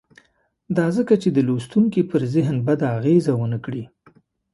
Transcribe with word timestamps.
دا 0.77 0.85
ځکه 0.97 1.13
چې 1.21 1.29
د 1.31 1.37
لوستونکي 1.47 2.01
پر 2.11 2.21
ذهن 2.33 2.55
بده 2.67 2.85
اغېزه 2.97 3.33
ونه 3.35 3.59
کړي. 3.65 3.83